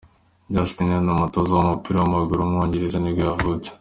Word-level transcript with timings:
Justin 0.53 0.87
Edinburgh, 0.91 1.17
umutoza 1.17 1.51
w’umupira 1.53 1.97
w’amaguru 1.99 2.39
w’umwongereza 2.41 2.97
nibwo 2.99 3.21
yavutse. 3.29 3.69